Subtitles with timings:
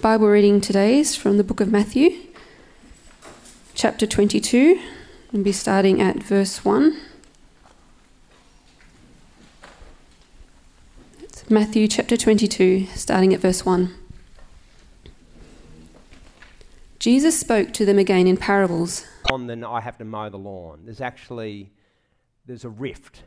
[0.00, 2.10] Bible reading today is from the book of Matthew,
[3.74, 4.80] chapter 22.
[5.32, 6.96] We'll be starting at verse 1.
[11.20, 13.92] It's Matthew chapter 22, starting at verse 1.
[17.00, 19.04] Jesus spoke to them again in parables.
[19.32, 20.82] On then I have to mow the lawn.
[20.84, 21.72] There's actually
[22.46, 23.24] there's a rift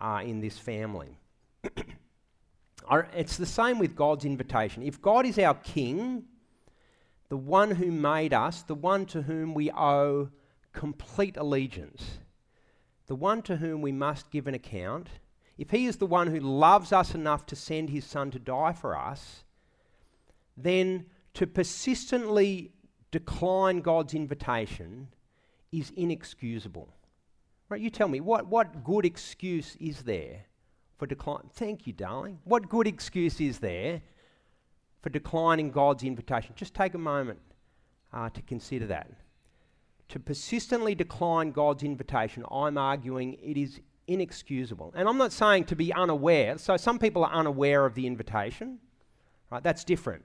[0.00, 1.18] uh, in this family.
[2.90, 4.82] It's the same with God's invitation.
[4.82, 6.24] If God is our King,
[7.28, 10.30] the one who made us, the one to whom we owe
[10.72, 12.18] complete allegiance,
[13.06, 15.08] the one to whom we must give an account,
[15.58, 18.72] if He is the one who loves us enough to send His Son to die
[18.72, 19.44] for us,
[20.56, 22.72] then to persistently
[23.10, 25.08] decline God's invitation
[25.72, 26.88] is inexcusable.
[27.68, 27.80] Right?
[27.80, 30.44] You tell me, what, what good excuse is there
[30.98, 31.50] for decline.
[31.52, 32.38] Thank you, darling.
[32.44, 34.02] What good excuse is there
[35.02, 36.54] for declining God's invitation?
[36.56, 37.40] Just take a moment
[38.12, 39.10] uh, to consider that.
[40.10, 44.92] To persistently decline God's invitation, I'm arguing it is inexcusable.
[44.94, 46.58] And I'm not saying to be unaware.
[46.58, 48.78] So some people are unaware of the invitation,
[49.50, 49.62] right?
[49.62, 50.24] That's different.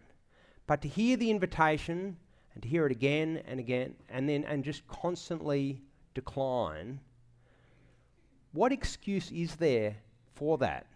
[0.68, 2.18] But to hear the invitation
[2.54, 5.82] and to hear it again and again and then and just constantly
[6.14, 7.00] decline,
[8.54, 9.98] what excuse is there
[10.42, 10.88] for that.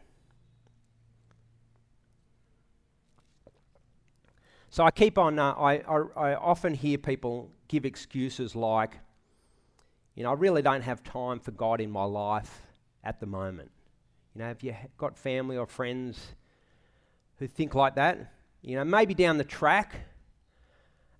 [4.71, 8.97] So I keep on, uh, I, I, I often hear people give excuses like,
[10.15, 12.63] you know, I really don't have time for God in my life
[13.03, 13.69] at the moment.
[14.33, 16.19] You know, have you got family or friends
[17.37, 18.33] who think like that?
[18.63, 19.93] You know, maybe down the track,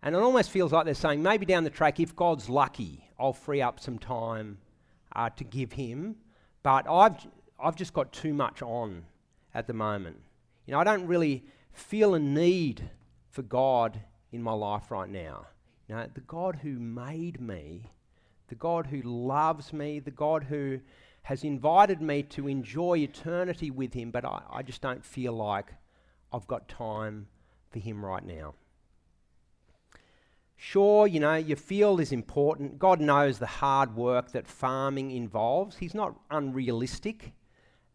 [0.02, 3.34] and it almost feels like they're saying, maybe down the track, if God's lucky, I'll
[3.34, 4.58] free up some time
[5.16, 6.16] uh, to give Him.
[6.64, 7.18] But I've,
[7.60, 9.04] I've just got too much on
[9.54, 10.18] at the moment.
[10.66, 12.90] You know, I don't really feel a need
[13.30, 14.00] for God
[14.32, 15.48] in my life right now.
[15.88, 17.84] You know, the God who made me,
[18.48, 20.80] the God who loves me, the God who
[21.24, 25.74] has invited me to enjoy eternity with Him, but I, I just don't feel like
[26.34, 27.28] I've got time
[27.72, 28.56] for Him right now.
[30.58, 32.80] Sure, you know, your field is important.
[32.80, 35.78] God knows the hard work that farming involves.
[35.78, 37.34] He's not unrealistic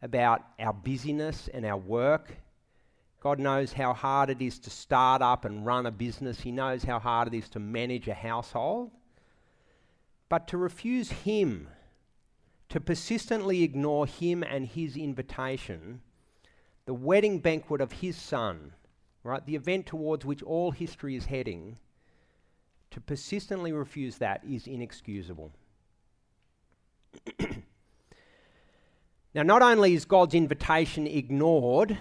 [0.03, 2.37] about our busyness and our work.
[3.21, 6.41] God knows how hard it is to start up and run a business.
[6.41, 8.91] He knows how hard it is to manage a household.
[10.31, 11.69] But to refuse Him,
[12.71, 16.01] to persistently ignore Him and His invitation,
[16.87, 18.73] the wedding banquet of His Son,
[19.23, 21.77] right, the event towards which all history is heading,
[22.91, 25.53] to persistently refuse that is inexcusable.
[29.35, 31.97] Now, not only is God's invitation ignored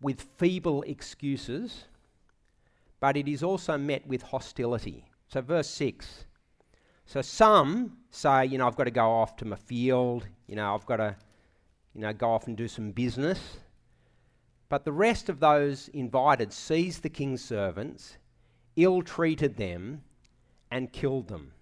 [0.00, 1.84] with feeble excuses,
[3.00, 5.04] but it is also met with hostility.
[5.28, 6.24] So, verse 6.
[7.04, 10.74] So, some say, you know, I've got to go off to my field, you know,
[10.74, 11.16] I've got to,
[11.94, 13.58] you know, go off and do some business.
[14.70, 18.16] But the rest of those invited seized the king's servants,
[18.76, 20.02] ill treated them,
[20.70, 21.52] and killed them.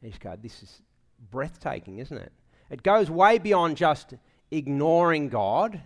[0.00, 0.82] And you just go, this is
[1.30, 2.32] breathtaking, isn't it?
[2.70, 4.14] It goes way beyond just
[4.50, 5.80] ignoring God.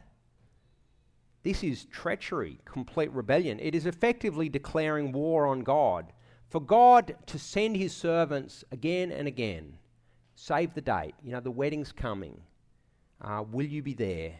[1.43, 3.59] This is treachery, complete rebellion.
[3.61, 6.13] It is effectively declaring war on God.
[6.49, 9.79] For God to send his servants again and again,
[10.35, 12.41] save the date, you know, the wedding's coming,
[13.21, 14.35] uh, will you be there?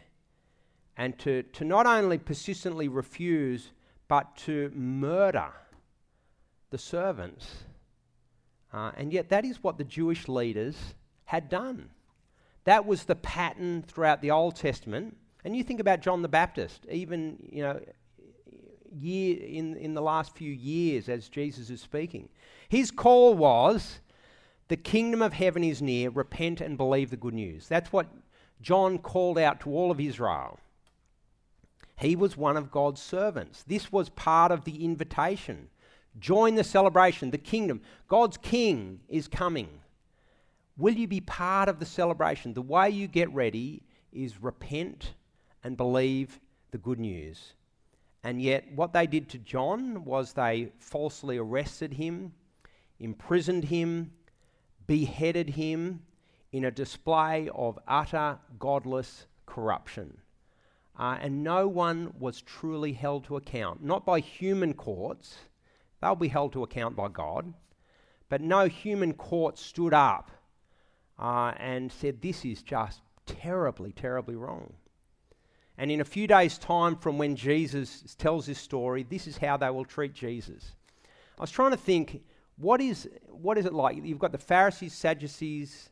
[0.95, 3.71] And to, to not only persistently refuse,
[4.07, 5.51] but to murder
[6.69, 7.47] the servants.
[8.71, 10.75] Uh, and yet, that is what the Jewish leaders
[11.25, 11.89] had done.
[12.65, 15.17] That was the pattern throughout the Old Testament.
[15.43, 17.79] And you think about John the Baptist, even, you know,
[18.97, 22.29] year, in, in the last few years as Jesus is speaking.
[22.69, 23.99] His call was,
[24.69, 27.67] the kingdom of heaven is near, repent and believe the good news.
[27.67, 28.07] That's what
[28.61, 30.59] John called out to all of Israel.
[31.97, 33.63] He was one of God's servants.
[33.63, 35.69] This was part of the invitation.
[36.19, 37.81] Join the celebration, the kingdom.
[38.07, 39.67] God's king is coming.
[40.75, 42.53] Will you be part of the celebration?
[42.53, 45.13] The way you get ready is repent
[45.63, 46.39] and believe
[46.71, 47.53] the good news.
[48.23, 52.33] And yet, what they did to John was they falsely arrested him,
[52.99, 54.13] imprisoned him,
[54.87, 56.01] beheaded him
[56.51, 60.17] in a display of utter godless corruption.
[60.97, 65.37] Uh, and no one was truly held to account, not by human courts,
[66.01, 67.53] they'll be held to account by God,
[68.29, 70.31] but no human court stood up
[71.19, 74.73] uh, and said, This is just terribly, terribly wrong.
[75.77, 79.57] And in a few days' time from when Jesus tells this story, this is how
[79.57, 80.73] they will treat Jesus.
[81.37, 82.21] I was trying to think,
[82.57, 83.97] what is, what is it like?
[84.03, 85.89] You've got the Pharisees, Sadducees,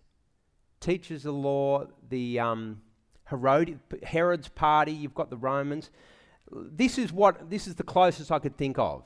[0.80, 2.82] teachers of the law, the um,
[3.24, 5.90] Herod, Herod's party, you've got the Romans.
[6.52, 9.04] This is, what, this is the closest I could think of.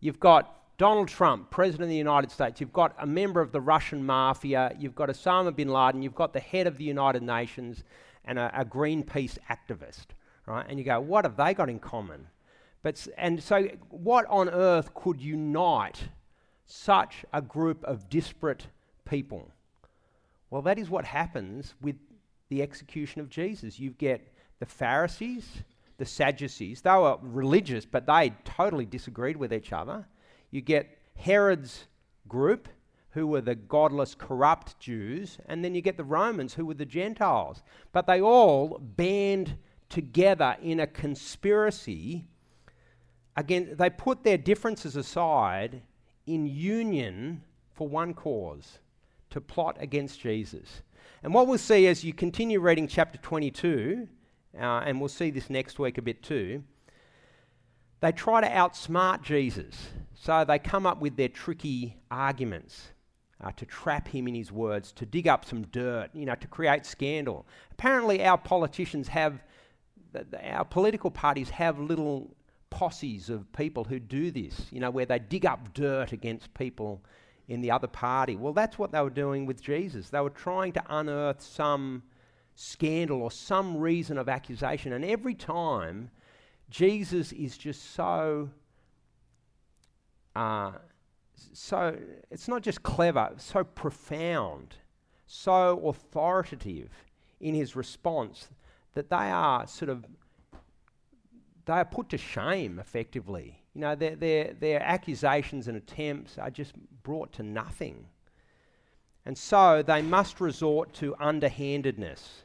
[0.00, 2.60] You've got Donald Trump, President of the United States.
[2.60, 4.76] You've got a member of the Russian mafia.
[4.78, 6.02] You've got Osama bin Laden.
[6.02, 7.82] You've got the head of the United Nations
[8.26, 10.06] and a, a Greenpeace activist,
[10.46, 10.66] right?
[10.68, 12.26] And you go, what have they got in common?
[12.82, 16.08] But, and so, what on earth could unite
[16.66, 18.66] such a group of disparate
[19.08, 19.50] people?
[20.50, 21.96] Well, that is what happens with
[22.48, 23.80] the execution of Jesus.
[23.80, 25.48] You get the Pharisees,
[25.96, 26.82] the Sadducees.
[26.82, 30.06] They were religious, but they totally disagreed with each other.
[30.50, 31.86] You get Herod's
[32.28, 32.68] group,
[33.10, 36.84] who were the godless, corrupt Jews, and then you get the Romans, who were the
[36.84, 37.62] Gentiles.
[37.92, 39.56] But they all band
[39.88, 42.26] together in a conspiracy.
[43.34, 45.80] Again, they put their differences aside
[46.26, 48.80] in union for one cause
[49.30, 50.82] to plot against Jesus.
[51.22, 54.06] And what we'll see as you continue reading chapter 22,
[54.58, 56.62] uh, and we'll see this next week a bit too,
[58.00, 59.88] they try to outsmart Jesus.
[60.14, 62.88] So they come up with their tricky arguments
[63.42, 66.46] uh, to trap him in his words, to dig up some dirt, you know, to
[66.48, 67.46] create scandal.
[67.72, 69.42] Apparently, our politicians have,
[70.42, 72.34] our political parties have little
[72.70, 77.02] posses of people who do this, you know, where they dig up dirt against people
[77.48, 78.36] in the other party.
[78.36, 80.10] Well, that's what they were doing with Jesus.
[80.10, 82.02] They were trying to unearth some
[82.54, 84.92] scandal or some reason of accusation.
[84.92, 86.10] And every time,
[86.70, 88.50] Jesus is just so.
[90.34, 90.72] Uh,
[91.52, 91.96] so
[92.30, 94.74] it's not just clever, so profound,
[95.26, 96.90] so authoritative
[97.40, 98.48] in his response
[98.94, 100.04] that they are sort of
[101.66, 103.60] they are put to shame effectively.
[103.74, 106.72] You know, their, their, their accusations and attempts are just
[107.02, 108.06] brought to nothing.
[109.26, 112.44] And so they must resort to underhandedness.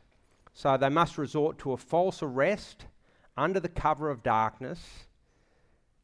[0.54, 2.86] So they must resort to a false arrest
[3.42, 4.80] under the cover of darkness,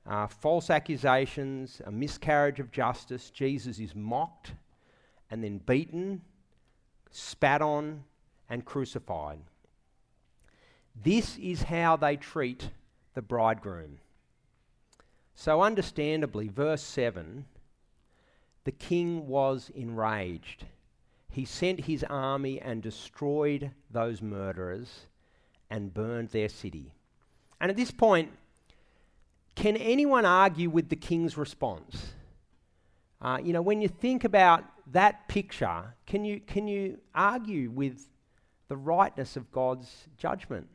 [0.07, 3.29] uh, false accusations, a miscarriage of justice.
[3.29, 4.53] Jesus is mocked
[5.29, 6.21] and then beaten,
[7.11, 8.03] spat on,
[8.49, 9.39] and crucified.
[11.03, 12.71] This is how they treat
[13.13, 13.99] the bridegroom.
[15.35, 17.45] So, understandably, verse 7
[18.63, 20.65] the king was enraged.
[21.31, 25.05] He sent his army and destroyed those murderers
[25.69, 26.91] and burned their city.
[27.59, 28.31] And at this point,
[29.55, 32.13] can anyone argue with the king's response?
[33.21, 38.07] Uh, you know, when you think about that picture, can you, can you argue with
[38.67, 40.67] the rightness of God's judgment?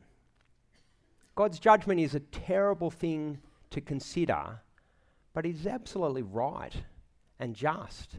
[1.35, 3.39] God's judgment is a terrible thing
[3.71, 4.59] to consider,
[5.33, 6.73] but it is absolutely right
[7.39, 8.17] and just.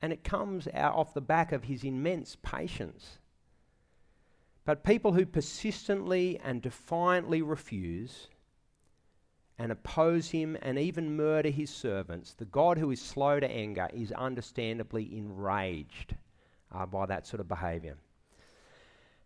[0.00, 3.18] And it comes out off the back of his immense patience.
[4.64, 8.28] But people who persistently and defiantly refuse
[9.58, 13.88] and oppose him and even murder his servants, the God who is slow to anger
[13.92, 16.14] is understandably enraged
[16.72, 17.96] uh, by that sort of behavior.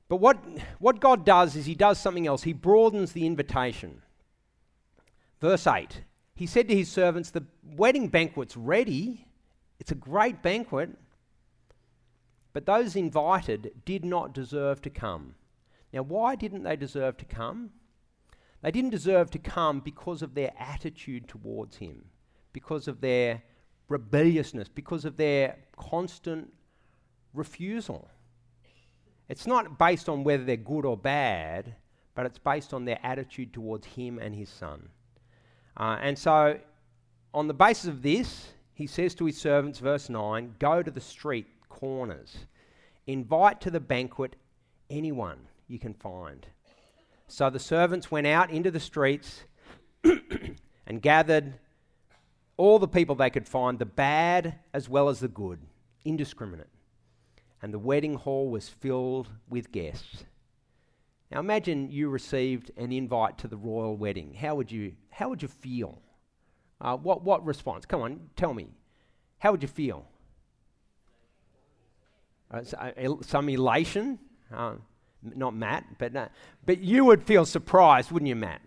[0.08, 0.38] But what,
[0.78, 2.42] what God does is He does something else.
[2.42, 4.02] He broadens the invitation.
[5.40, 6.02] Verse 8
[6.34, 7.44] He said to His servants, The
[7.76, 9.26] wedding banquet's ready.
[9.80, 10.90] It's a great banquet.
[12.56, 15.34] But those invited did not deserve to come.
[15.92, 17.68] Now, why didn't they deserve to come?
[18.62, 22.06] They didn't deserve to come because of their attitude towards Him,
[22.54, 23.42] because of their
[23.90, 26.50] rebelliousness, because of their constant
[27.34, 28.08] refusal.
[29.28, 31.74] It's not based on whether they're good or bad,
[32.14, 34.88] but it's based on their attitude towards Him and His Son.
[35.76, 36.58] Uh, and so,
[37.34, 41.02] on the basis of this, he says to his servants, verse 9, go to the
[41.02, 41.46] street
[41.76, 42.46] corners,
[43.06, 44.36] invite to the banquet
[44.90, 46.46] anyone you can find.
[47.28, 49.44] So the servants went out into the streets
[50.04, 51.54] and gathered
[52.56, 55.60] all the people they could find, the bad as well as the good,
[56.04, 56.68] indiscriminate
[57.62, 60.24] and the wedding hall was filled with guests.
[61.30, 64.34] Now imagine you received an invite to the royal wedding.
[64.34, 66.00] How would you, how would you feel?
[66.80, 67.86] Uh, what, what response?
[67.86, 68.68] Come on, tell me.
[69.38, 70.06] How would you feel?
[72.50, 72.62] Uh,
[73.22, 74.18] some elation?
[74.54, 74.74] Uh,
[75.22, 76.28] not Matt, but, uh,
[76.64, 78.62] but you would feel surprised, wouldn't you, Matt?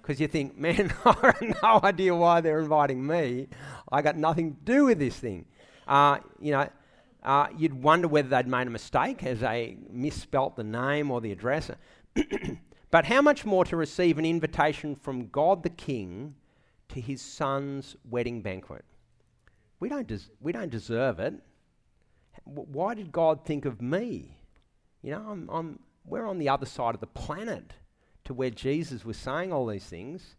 [0.00, 3.48] Because you think, man, I have no idea why they're inviting me.
[3.90, 5.46] I got nothing to do with this thing.
[5.86, 6.68] Uh, you know,
[7.22, 11.32] uh, you'd wonder whether they'd made a mistake as they misspelt the name or the
[11.32, 11.70] address.
[12.90, 16.34] But how much more to receive an invitation from God the King
[16.88, 18.84] to his son's wedding banquet?
[19.80, 21.34] We don't, des- we don't deserve it.
[22.44, 24.36] Why did God think of me?
[25.02, 27.72] You know, I'm, I'm, we're on the other side of the planet
[28.24, 30.36] to where Jesus was saying all these things.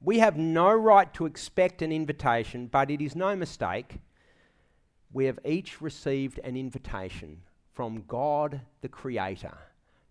[0.00, 3.98] We have no right to expect an invitation, but it is no mistake.
[5.12, 9.56] We have each received an invitation from God the Creator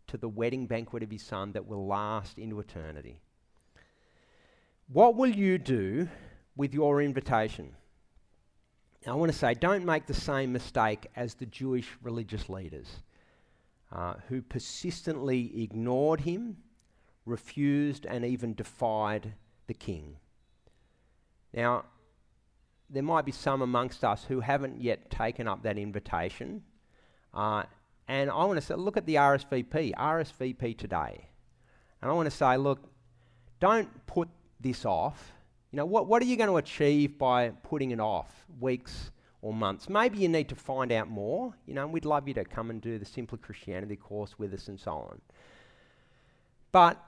[0.07, 3.21] to the wedding banquet of His Son that will last into eternity.
[4.87, 6.09] What will you do
[6.55, 7.75] with your invitation?
[9.05, 12.87] Now, I want to say, don't make the same mistake as the Jewish religious leaders
[13.91, 16.57] uh, who persistently ignored him,
[17.25, 19.33] refused, and even defied
[19.67, 20.17] the king.
[21.53, 21.85] Now,
[22.89, 26.63] there might be some amongst us who haven't yet taken up that invitation.
[27.33, 27.63] Uh,
[28.07, 31.27] and I want to say, look at the RSVP, RSVP today.
[32.01, 32.79] And I want to say, look,
[33.59, 34.29] don't put
[34.59, 35.33] this off.
[35.73, 39.09] You know, what, what are you going to achieve by putting it off weeks
[39.41, 39.89] or months?
[39.89, 41.55] Maybe you need to find out more.
[41.65, 44.53] You know, and we'd love you to come and do the Simply Christianity course with
[44.53, 45.19] us and so on.
[46.71, 47.03] But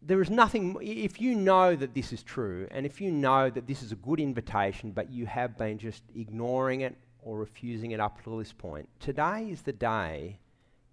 [0.00, 3.66] there is nothing, if you know that this is true, and if you know that
[3.66, 8.00] this is a good invitation, but you have been just ignoring it or refusing it
[8.00, 10.38] up to this point, today is the day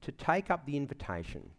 [0.01, 1.49] to take up the invitation.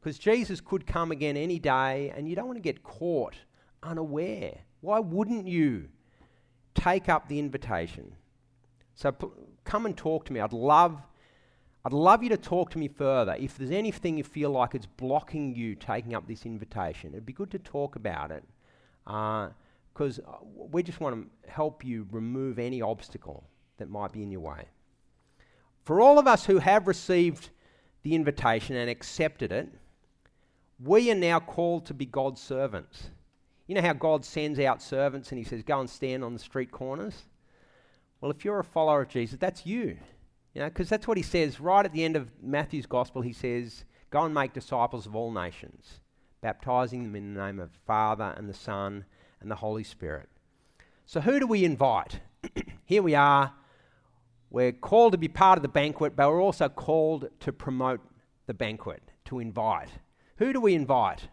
[0.00, 3.34] Because Jesus could come again any day, and you don't want to get caught
[3.82, 4.56] unaware.
[4.80, 5.88] Why wouldn't you
[6.74, 8.12] take up the invitation?
[8.94, 9.26] So p-
[9.64, 10.40] come and talk to me.
[10.40, 11.00] I'd love
[11.82, 13.34] I'd love you to talk to me further.
[13.38, 17.32] If there's anything you feel like it's blocking you taking up this invitation, it'd be
[17.32, 18.44] good to talk about it
[19.04, 20.38] because uh, uh,
[20.70, 23.44] we just want to help you remove any obstacle
[23.78, 24.66] that might be in your way.
[25.84, 27.48] For all of us who have received
[28.02, 29.68] the invitation and accepted it,
[30.84, 33.10] we are now called to be God's servants.
[33.70, 36.40] You know how God sends out servants and he says, Go and stand on the
[36.40, 37.26] street corners?
[38.20, 39.96] Well, if you're a follower of Jesus, that's you.
[40.54, 43.22] You know, because that's what he says right at the end of Matthew's gospel.
[43.22, 46.00] He says, Go and make disciples of all nations,
[46.40, 49.04] baptizing them in the name of the Father and the Son
[49.40, 50.28] and the Holy Spirit.
[51.06, 52.18] So, who do we invite?
[52.86, 53.52] Here we are.
[54.50, 58.00] We're called to be part of the banquet, but we're also called to promote
[58.48, 59.90] the banquet, to invite.
[60.38, 61.28] Who do we invite?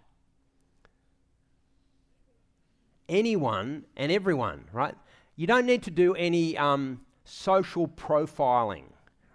[3.10, 4.96] Anyone and everyone, right?
[5.36, 8.86] You don't need to do any um, social profiling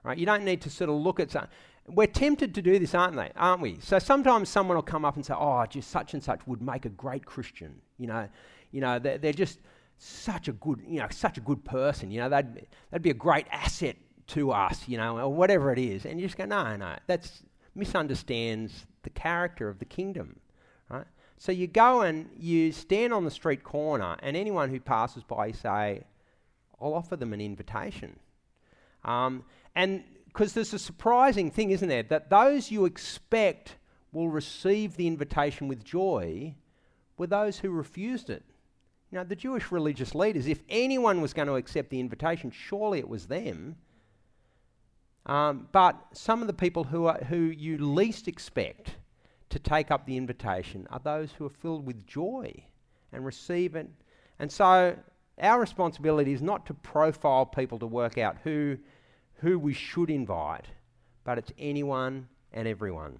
[0.02, 0.18] Right?
[0.18, 1.50] You don't need to sort of look at something.
[1.86, 3.30] We're tempted to do this, aren't they?
[3.36, 3.78] Aren't we?
[3.80, 6.84] So sometimes someone will come up and say, "Oh, just such and such would make
[6.84, 8.28] a great Christian." You know,
[8.70, 9.60] you know, they're, they're just
[9.98, 12.10] such a good, you know, such a good person.
[12.10, 13.96] You know, they'd be a great asset
[14.28, 14.88] to us.
[14.88, 16.04] You know, or whatever it is.
[16.04, 17.42] And you just go, "No, no, that's
[17.74, 20.40] misunderstands the character of the kingdom."
[20.88, 21.06] Right?
[21.42, 25.46] So you go and you stand on the street corner, and anyone who passes by,
[25.46, 26.04] you say,
[26.80, 28.20] "I'll offer them an invitation."
[29.02, 29.44] Um,
[29.74, 32.04] and because there's a surprising thing, isn't there?
[32.04, 33.74] That those you expect
[34.12, 36.54] will receive the invitation with joy
[37.18, 38.44] were those who refused it.
[39.10, 43.00] You know, the Jewish religious leaders, if anyone was going to accept the invitation, surely
[43.00, 43.74] it was them.
[45.26, 48.94] Um, but some of the people who, are, who you least expect
[49.52, 52.52] to take up the invitation are those who are filled with joy
[53.12, 53.88] and receive it.
[54.38, 54.96] And so
[55.40, 58.78] our responsibility is not to profile people to work out who
[59.42, 60.66] who we should invite,
[61.24, 63.18] but it's anyone and everyone.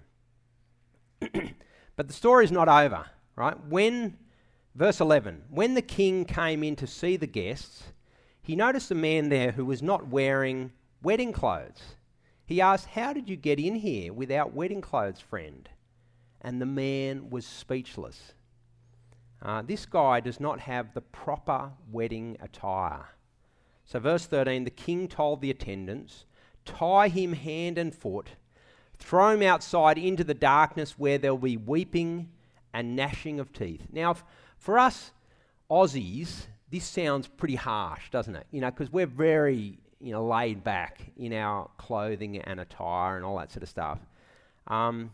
[1.19, 3.57] but the story is not over, right?
[3.67, 4.17] When,
[4.73, 7.83] verse 11, when the king came in to see the guests,
[8.41, 10.71] he noticed a man there who was not wearing
[11.01, 11.95] wedding clothes.
[12.45, 15.67] He asked, How did you get in here without wedding clothes, friend?
[16.43, 18.33] And the man was speechless.
[19.41, 23.09] Uh, this guy does not have the proper wedding attire.
[23.85, 26.25] So, verse 13 the king told the attendants,
[26.65, 28.29] Tie him hand and foot,
[28.97, 32.29] throw him outside into the darkness where there'll be weeping
[32.73, 33.87] and gnashing of teeth.
[33.91, 34.15] Now,
[34.57, 35.11] for us
[35.69, 38.47] Aussies, this sounds pretty harsh, doesn't it?
[38.51, 43.25] You know, because we're very you know, laid back in our clothing and attire and
[43.25, 43.99] all that sort of stuff.
[44.67, 45.11] Um,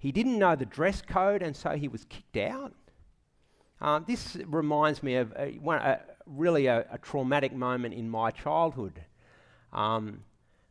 [0.00, 2.72] he didn't know the dress code, and so he was kicked out.
[3.82, 8.30] Um, this reminds me of a, one, a, really a, a, traumatic moment in my
[8.30, 9.04] childhood,
[9.74, 10.22] um,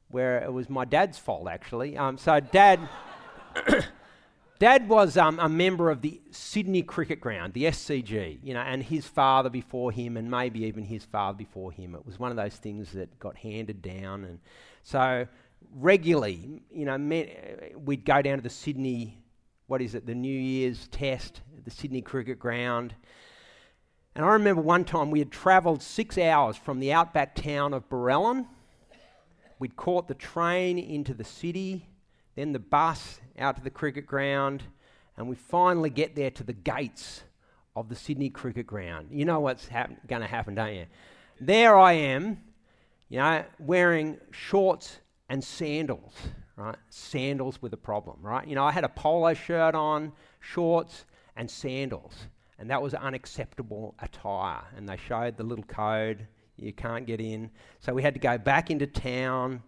[0.09, 1.95] where it was my dad's fault actually.
[1.95, 2.79] Um, so dad,
[4.59, 8.81] dad was um, a member of the Sydney Cricket Ground, the SCG, you know, and
[8.81, 11.93] his father before him, and maybe even his father before him.
[11.93, 14.39] It was one of those things that got handed down, and
[14.83, 15.27] so
[15.73, 16.97] regularly, you know,
[17.77, 19.19] we'd go down to the Sydney
[19.69, 22.95] what is it, the New Year's test the Sydney Cricket Ground.
[24.15, 27.87] And I remember one time we had travelled six hours from the outback town of
[27.89, 28.47] Barellan.
[29.59, 31.87] We'd caught the train into the city,
[32.35, 34.63] then the bus out to the cricket ground,
[35.17, 37.23] and we finally get there to the gates
[37.75, 39.09] of the Sydney Cricket Ground.
[39.11, 39.67] You know what's
[40.07, 40.85] going to happen, don't you?
[41.39, 42.39] There I am,
[43.09, 44.99] you know, wearing shorts
[45.29, 46.13] and sandals
[46.59, 46.75] right?
[46.89, 48.45] Sandals with a problem, right?
[48.45, 51.05] You know, I had a polo shirt on, shorts,
[51.38, 52.13] and sandals,
[52.59, 54.62] and that was unacceptable attire.
[54.75, 57.50] And they showed the little code you can't get in.
[57.79, 59.63] So we had to go back into town.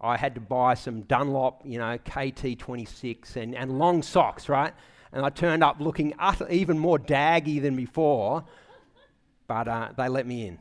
[0.00, 4.74] I had to buy some Dunlop, you know, KT26 and, and long socks, right?
[5.12, 8.44] And I turned up looking utter, even more daggy than before,
[9.46, 10.58] but uh, they let me in.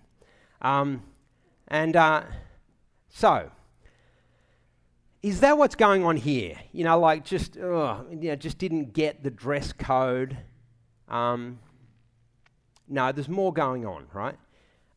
[0.62, 1.02] Um,
[1.68, 2.22] and uh,
[3.10, 3.50] so,
[5.24, 6.58] is that what's going on here?
[6.74, 10.38] You know, like just, ugh, you know, just didn't get the dress code.
[11.08, 11.60] Um,
[12.90, 14.36] no, there's more going on, right?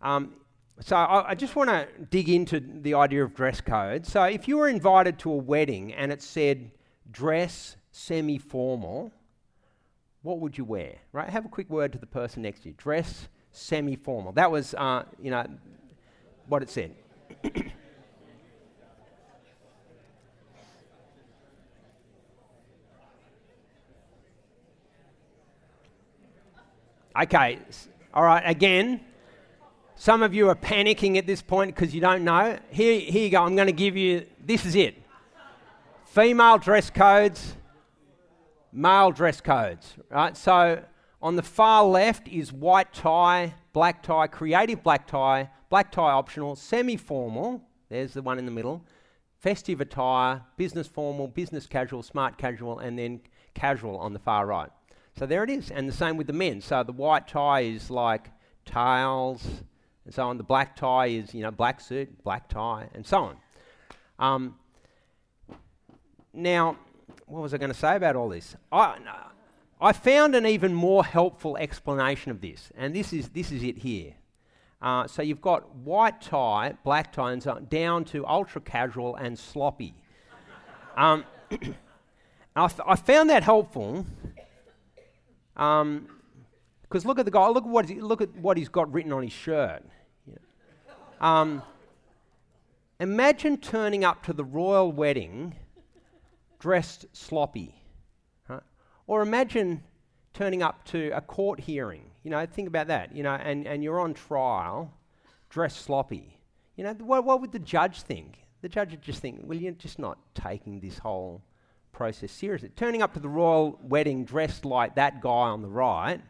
[0.03, 0.35] Um,
[0.81, 4.05] so I, I just want to dig into the idea of dress code.
[4.05, 6.73] So if you were invited to a wedding and it said
[7.09, 9.13] dress semi-formal,
[10.23, 10.97] what would you wear?
[11.13, 11.31] Right?
[11.31, 12.75] Have a quick word to the person next to you.
[12.77, 14.33] Dress semi-formal.
[14.33, 15.47] That was, uh, you know,
[16.49, 16.97] what it said.
[27.23, 27.59] Okay,
[28.13, 29.01] all right, again,
[29.95, 32.59] some of you are panicking at this point because you don't know.
[32.71, 33.43] Here, here you go.
[33.43, 35.03] I'm going to give you this is it
[36.05, 37.55] female dress codes,
[38.71, 40.37] male dress codes, right?
[40.37, 40.83] So
[41.23, 46.55] on the far left is white tie, black tie, creative black tie, black tie optional,
[46.55, 48.85] semi formal, there's the one in the middle,
[49.39, 53.21] festive attire, business formal, business casual, smart casual, and then
[53.55, 54.71] casual on the far right.
[55.19, 55.71] So there it is.
[55.71, 56.61] And the same with the men.
[56.61, 58.31] So the white tie is like
[58.65, 59.47] tails
[60.07, 60.39] and so on.
[60.39, 63.37] The black tie is, you know, black suit, black tie, and so on.
[64.19, 64.57] Um,
[66.33, 66.79] now,
[67.27, 68.57] what was I going to say about all this?
[68.71, 68.97] I,
[69.81, 73.79] I found an even more helpful explanation of this, and this is, this is it
[73.79, 74.15] here.
[74.81, 79.17] Uh, so you've got white tie, black tie, and so on, down to ultra casual
[79.17, 79.95] and sloppy.
[80.97, 81.25] um,
[82.55, 84.07] I, f- I found that helpful
[85.57, 86.09] because um,
[87.05, 87.49] look at the guy.
[87.49, 89.83] Look at what look at what he's got written on his shirt.
[91.21, 91.63] Um,
[93.01, 95.55] imagine turning up to the royal wedding
[96.59, 97.75] dressed sloppy,
[99.07, 99.83] or imagine
[100.35, 102.11] turning up to a court hearing.
[102.23, 103.17] You know, think about that.
[103.17, 104.93] You know, and, and you're on trial,
[105.49, 106.39] dressed sloppy.
[106.77, 108.41] You know, what, what would the judge think?
[108.61, 111.43] The judge would just think, well, you're just not taking this whole
[111.97, 112.71] process seriously.
[112.77, 116.21] Turning up to the royal wedding dressed like that guy on the right,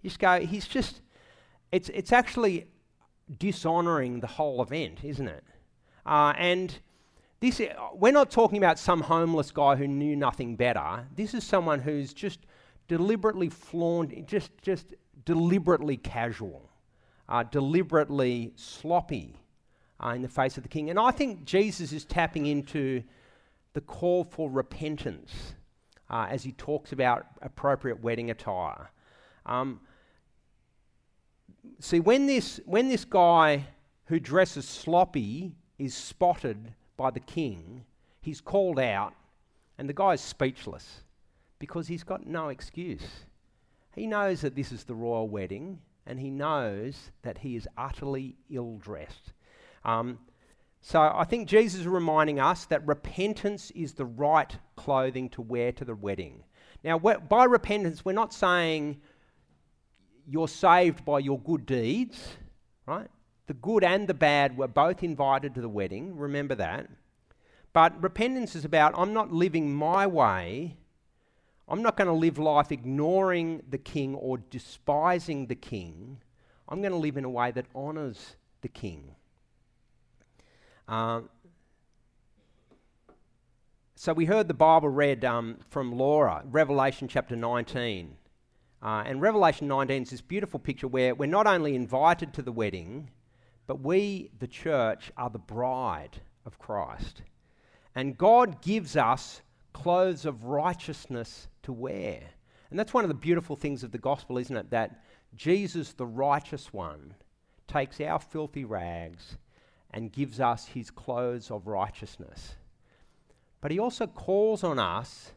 [0.00, 1.00] you just go, he's just,
[1.72, 2.68] it's, it's actually
[3.36, 5.44] dishonouring the whole event, isn't it?
[6.06, 6.78] Uh, and
[7.40, 7.60] this,
[7.94, 11.04] we're not talking about some homeless guy who knew nothing better.
[11.14, 12.38] This is someone who's just
[12.86, 14.86] deliberately flaunting, just, just
[15.24, 16.70] deliberately casual,
[17.28, 19.34] uh, deliberately sloppy
[20.02, 20.90] uh, in the face of the king.
[20.90, 23.02] And I think Jesus is tapping into
[23.74, 25.54] the call for repentance
[26.10, 28.90] uh, as he talks about appropriate wedding attire.
[29.46, 29.80] Um,
[31.80, 33.66] see, when this, when this guy
[34.06, 37.84] who dresses sloppy is spotted by the king,
[38.20, 39.14] he's called out,
[39.78, 41.02] and the guy's speechless
[41.58, 43.24] because he's got no excuse.
[43.94, 48.36] He knows that this is the royal wedding, and he knows that he is utterly
[48.50, 49.32] ill dressed.
[49.84, 50.18] Um,
[50.80, 55.72] so I think Jesus is reminding us that repentance is the right clothing to wear
[55.72, 56.44] to the wedding.
[56.84, 59.00] Now, by repentance, we're not saying
[60.26, 62.36] you're saved by your good deeds,
[62.86, 63.08] right?
[63.48, 66.88] The good and the bad were both invited to the wedding, remember that.
[67.72, 70.76] But repentance is about I'm not living my way.
[71.68, 76.18] I'm not going to live life ignoring the king or despising the king.
[76.68, 79.14] I'm going to live in a way that honours the king.
[80.88, 81.28] Um,
[83.94, 88.16] so we heard the Bible read um, from Laura, Revelation chapter 19.
[88.80, 92.52] Uh, and Revelation 19 is this beautiful picture where we're not only invited to the
[92.52, 93.10] wedding,
[93.66, 97.22] but we, the church, are the bride of Christ.
[97.94, 99.42] And God gives us
[99.74, 102.22] clothes of righteousness to wear.
[102.70, 104.70] And that's one of the beautiful things of the gospel, isn't it?
[104.70, 105.02] That
[105.36, 107.14] Jesus, the righteous one,
[107.66, 109.36] takes our filthy rags
[109.90, 112.56] and gives us his clothes of righteousness.
[113.60, 115.32] But he also calls on us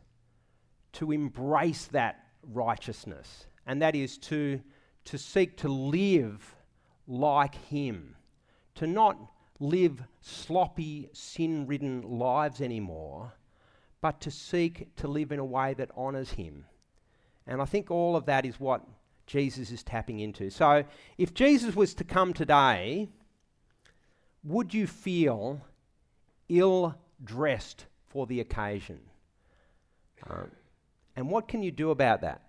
[0.94, 4.62] to embrace that righteousness, and that is to,
[5.06, 6.56] to seek to live
[7.08, 8.16] like Him,
[8.76, 9.18] to not
[9.60, 13.34] live sloppy, sin ridden lives anymore,
[14.02, 16.66] but to seek to live in a way that honours Him.
[17.46, 18.82] And I think all of that is what
[19.28, 20.50] Jesus is tapping into.
[20.50, 20.84] So
[21.18, 23.10] if Jesus was to come today,
[24.44, 25.62] would you feel
[26.50, 29.00] ill dressed for the occasion?
[30.30, 30.52] Um,
[31.16, 32.42] and what can you do about that?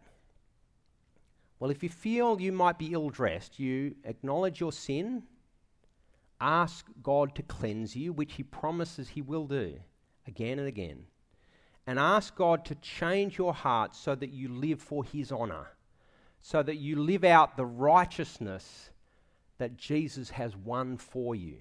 [1.58, 5.22] Well, if you feel you might be ill dressed, you acknowledge your sin,
[6.40, 9.78] ask God to cleanse you, which He promises He will do
[10.26, 11.04] again and again,
[11.86, 15.68] and ask God to change your heart so that you live for His honour,
[16.40, 18.90] so that you live out the righteousness
[19.58, 21.58] that Jesus has won for you.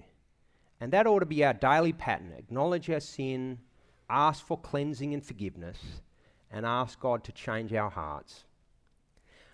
[0.82, 3.60] And that ought to be our daily pattern acknowledge our sin,
[4.10, 5.78] ask for cleansing and forgiveness,
[6.50, 8.42] and ask God to change our hearts.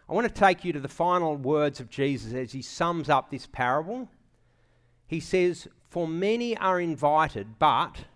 [0.08, 3.30] I want to take you to the final words of Jesus as he sums up
[3.30, 4.08] this parable.
[5.06, 8.06] He says, For many are invited, but.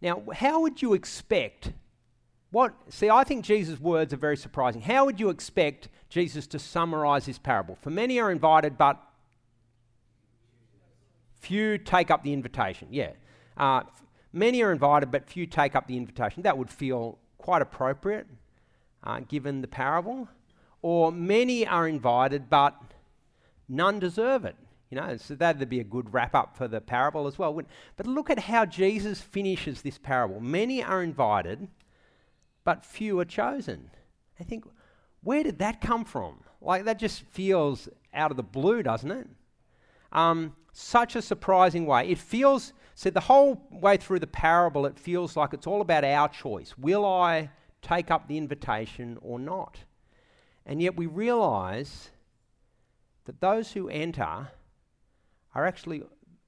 [0.00, 1.72] Now, how would you expect
[2.52, 4.82] what, see, I think Jesus' words are very surprising.
[4.82, 7.76] How would you expect Jesus to summarize this parable?
[7.82, 9.02] For many are invited, but
[11.46, 12.88] few take up the invitation.
[12.90, 13.12] Yeah.
[13.56, 13.82] Uh,
[14.32, 16.42] many are invited, but few take up the invitation.
[16.42, 18.26] That would feel quite appropriate
[19.04, 20.28] uh, given the parable.
[20.82, 22.74] Or many are invited, but
[23.68, 24.56] none deserve it.
[24.90, 27.60] You know, so that'd be a good wrap up for the parable as well.
[27.96, 30.40] But look at how Jesus finishes this parable.
[30.40, 31.68] Many are invited,
[32.64, 33.90] but few are chosen.
[34.38, 34.64] I think,
[35.22, 36.40] where did that come from?
[36.60, 39.28] Like, that just feels out of the blue, doesn't it?
[40.16, 42.08] Um, such a surprising way.
[42.08, 46.04] It feels, so the whole way through the parable, it feels like it's all about
[46.04, 46.76] our choice.
[46.76, 47.50] Will I
[47.82, 49.78] take up the invitation or not?
[50.64, 52.10] And yet we realize
[53.26, 54.48] that those who enter
[55.54, 56.02] are actually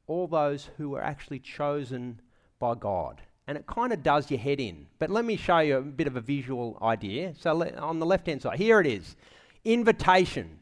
[0.07, 2.21] all those who are actually chosen
[2.59, 3.21] by God.
[3.47, 4.87] And it kind of does your head in.
[4.99, 7.35] But let me show you a bit of a visual idea.
[7.39, 9.17] So le- on the left hand side, here it is
[9.65, 10.58] invitation.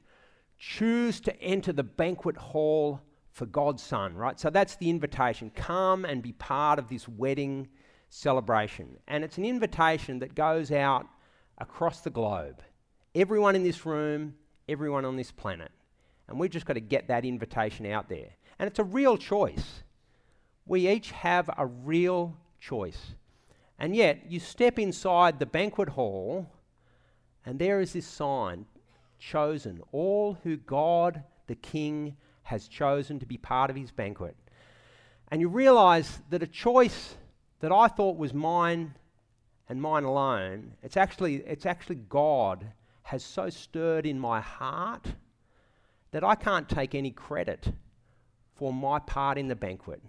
[0.58, 4.40] Choose to enter the banquet hall for God's Son, right?
[4.40, 5.50] So that's the invitation.
[5.54, 7.68] Come and be part of this wedding
[8.08, 8.96] celebration.
[9.08, 11.06] And it's an invitation that goes out
[11.58, 12.62] across the globe.
[13.14, 14.34] Everyone in this room,
[14.68, 15.70] everyone on this planet.
[16.28, 18.30] And we've just got to get that invitation out there.
[18.58, 19.82] And it's a real choice.
[20.64, 23.14] We each have a real choice.
[23.78, 26.50] And yet, you step inside the banquet hall,
[27.44, 28.64] and there is this sign
[29.18, 34.36] chosen, all who God the King has chosen to be part of his banquet.
[35.30, 37.16] And you realize that a choice
[37.60, 38.94] that I thought was mine
[39.68, 45.14] and mine alone, it's actually, it's actually God has so stirred in my heart
[46.12, 47.72] that I can't take any credit
[48.54, 50.02] for my part in the banquet.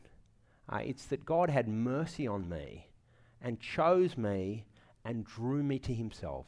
[0.70, 2.88] Uh, it's that God had mercy on me
[3.42, 4.66] and chose me
[5.06, 6.46] and drew me to himself.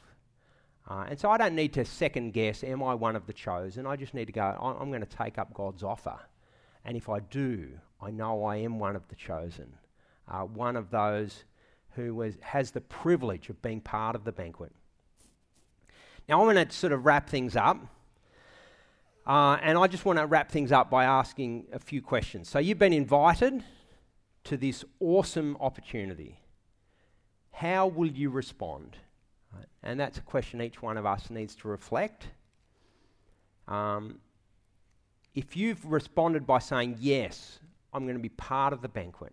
[0.88, 3.86] Uh, and so I don't need to second guess, am I one of the chosen?
[3.86, 6.18] I just need to go, I'm going to take up God's offer.
[6.84, 7.68] And if I do,
[8.00, 9.74] I know I am one of the chosen,
[10.28, 11.44] uh, one of those
[11.90, 14.72] who was, has the privilege of being part of the banquet.
[16.28, 17.78] Now, I'm going to sort of wrap things up.
[19.26, 22.48] Uh, and I just want to wrap things up by asking a few questions.
[22.48, 23.62] So, you've been invited
[24.44, 26.40] to this awesome opportunity.
[27.52, 28.96] How will you respond?
[29.54, 29.66] Right?
[29.82, 32.28] And that's a question each one of us needs to reflect.
[33.68, 34.18] Um,
[35.34, 37.60] if you've responded by saying, Yes,
[37.92, 39.32] I'm going to be part of the banquet,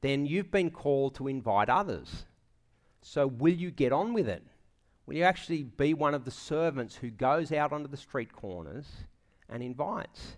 [0.00, 2.24] then you've been called to invite others.
[3.02, 4.42] So, will you get on with it?
[5.06, 8.86] Will you actually be one of the servants who goes out onto the street corners
[9.48, 10.36] and invites?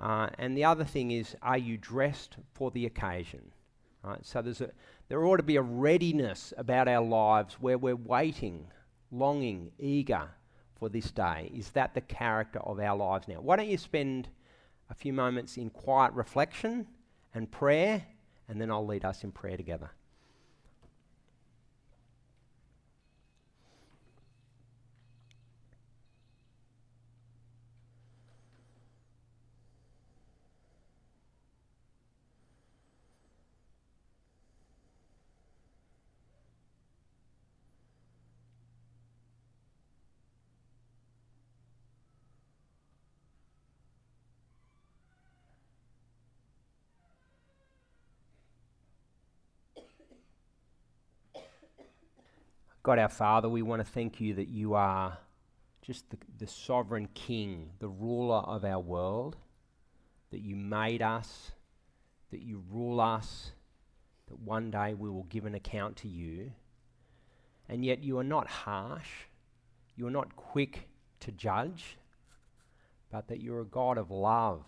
[0.00, 3.52] Uh, and the other thing is, are you dressed for the occasion?
[4.02, 4.24] Right?
[4.24, 4.70] So there's a,
[5.12, 8.66] there ought to be a readiness about our lives where we're waiting,
[9.10, 10.30] longing, eager
[10.78, 11.52] for this day.
[11.54, 13.34] Is that the character of our lives now?
[13.34, 14.30] Why don't you spend
[14.88, 16.86] a few moments in quiet reflection
[17.34, 18.02] and prayer,
[18.48, 19.90] and then I'll lead us in prayer together.
[52.82, 55.16] God our Father, we want to thank you that you are
[55.82, 59.36] just the, the sovereign King, the ruler of our world,
[60.32, 61.52] that you made us,
[62.32, 63.52] that you rule us,
[64.28, 66.50] that one day we will give an account to you.
[67.68, 69.26] And yet you are not harsh,
[69.94, 70.88] you are not quick
[71.20, 71.96] to judge,
[73.12, 74.64] but that you're a God of love,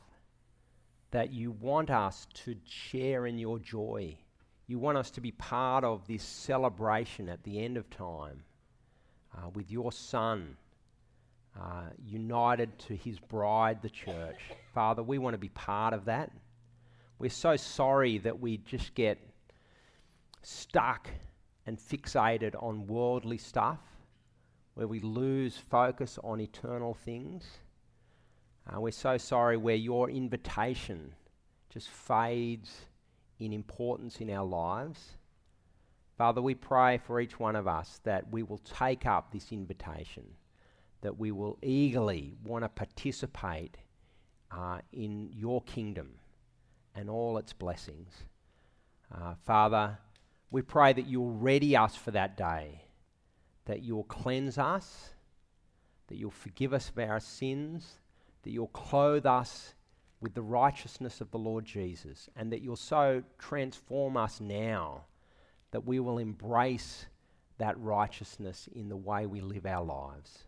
[1.11, 4.18] that you want us to share in your joy.
[4.66, 8.44] You want us to be part of this celebration at the end of time
[9.37, 10.57] uh, with your Son.
[11.61, 14.40] Uh, united to his bride, the church.
[14.74, 16.33] Father, we want to be part of that.
[17.20, 19.18] We're so sorry that we just get
[20.42, 21.09] stuck
[21.64, 23.79] and fixated on worldly stuff,
[24.74, 27.44] where we lose focus on eternal things.
[28.68, 31.14] Uh, we're so sorry where your invitation
[31.70, 32.87] just fades
[33.38, 35.16] in importance in our lives.
[36.16, 40.25] Father, we pray for each one of us that we will take up this invitation,
[41.01, 43.77] that we will eagerly want to participate
[44.53, 46.11] uh, in your kingdom
[46.94, 48.25] and all its blessings.
[49.12, 49.99] Uh, Father,
[50.51, 52.83] we pray that you'll ready us for that day,
[53.64, 55.11] that you'll cleanse us,
[56.07, 57.99] that you'll forgive us of our sins,
[58.42, 59.75] that you'll clothe us
[60.25, 65.05] with the righteousness of the Lord Jesus, and that you'll so transform us now
[65.71, 67.05] that we will embrace
[67.59, 70.45] that righteousness in the way we live our lives.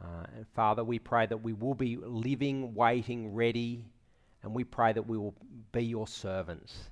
[0.00, 3.84] Uh, and Father, we pray that we will be living, waiting, ready,
[4.44, 5.34] and we pray that we will
[5.72, 6.88] be your servants,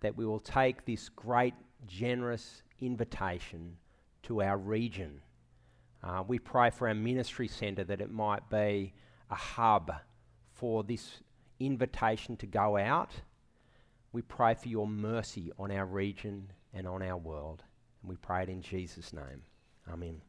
[0.00, 1.54] that we will take this great,
[1.86, 3.78] generous invitation
[4.24, 5.22] to our region.
[6.04, 8.92] Uh, we pray for our ministry centre that it might be
[9.30, 9.90] a hub
[10.58, 11.20] for this
[11.60, 13.12] invitation to go out.
[14.12, 17.62] We pray for your mercy on our region and on our world.
[18.02, 19.42] And we pray it in Jesus' name.
[19.90, 20.20] Amen.